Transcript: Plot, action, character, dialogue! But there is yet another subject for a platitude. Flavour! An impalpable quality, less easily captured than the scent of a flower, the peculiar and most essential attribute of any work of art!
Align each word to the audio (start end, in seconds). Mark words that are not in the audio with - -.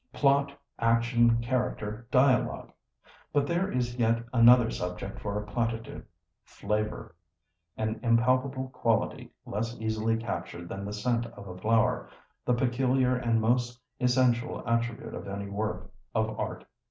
Plot, 0.13 0.51
action, 0.79 1.39
character, 1.43 2.07
dialogue! 2.09 2.71
But 3.31 3.45
there 3.45 3.71
is 3.71 3.97
yet 3.97 4.23
another 4.33 4.71
subject 4.71 5.19
for 5.19 5.37
a 5.37 5.45
platitude. 5.45 6.07
Flavour! 6.43 7.13
An 7.77 7.99
impalpable 8.01 8.69
quality, 8.69 9.31
less 9.45 9.79
easily 9.79 10.17
captured 10.17 10.69
than 10.69 10.85
the 10.85 10.93
scent 10.93 11.27
of 11.27 11.47
a 11.47 11.55
flower, 11.55 12.09
the 12.45 12.55
peculiar 12.55 13.15
and 13.15 13.39
most 13.39 13.79
essential 13.99 14.67
attribute 14.67 15.13
of 15.13 15.27
any 15.27 15.49
work 15.51 15.91
of 16.15 16.31
art! 16.39 16.65